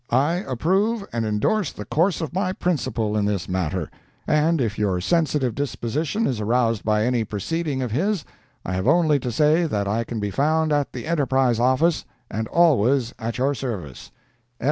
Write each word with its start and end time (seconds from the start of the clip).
I 0.09 0.43
approve 0.47 1.05
and 1.13 1.25
endorse 1.27 1.71
the 1.71 1.85
course 1.85 2.21
of 2.21 2.33
my 2.33 2.53
principal 2.53 3.15
in 3.15 3.25
this 3.25 3.47
matter, 3.47 3.87
and 4.25 4.59
if 4.59 4.79
your 4.79 4.99
sensitive 4.99 5.53
disposition 5.53 6.25
is 6.25 6.41
aroused 6.41 6.83
by 6.83 7.05
any 7.05 7.23
proceeding 7.23 7.83
of 7.83 7.91
his, 7.91 8.25
I 8.65 8.73
have 8.73 8.87
only 8.87 9.19
to 9.19 9.31
say 9.31 9.65
that 9.65 9.87
I 9.87 10.03
can 10.03 10.19
be 10.19 10.31
found 10.31 10.73
at 10.73 10.91
the 10.93 11.05
ENTERPRISE 11.05 11.59
office, 11.59 12.03
and 12.31 12.47
always 12.47 13.13
at 13.19 13.37
your 13.37 13.53
service. 13.53 14.09